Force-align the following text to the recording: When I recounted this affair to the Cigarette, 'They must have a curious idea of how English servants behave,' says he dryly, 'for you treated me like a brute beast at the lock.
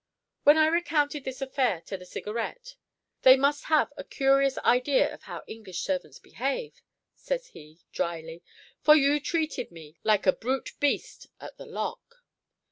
When 0.45 0.57
I 0.57 0.65
recounted 0.65 1.25
this 1.25 1.43
affair 1.43 1.79
to 1.81 1.95
the 1.95 2.07
Cigarette, 2.07 2.75
'They 3.21 3.37
must 3.37 3.65
have 3.65 3.93
a 3.95 4.03
curious 4.03 4.57
idea 4.57 5.13
of 5.13 5.21
how 5.21 5.43
English 5.45 5.81
servants 5.81 6.17
behave,' 6.17 6.81
says 7.13 7.49
he 7.49 7.81
dryly, 7.91 8.41
'for 8.81 8.95
you 8.95 9.19
treated 9.19 9.69
me 9.69 9.99
like 10.03 10.25
a 10.25 10.33
brute 10.33 10.71
beast 10.79 11.27
at 11.39 11.55
the 11.59 11.67
lock. 11.67 12.23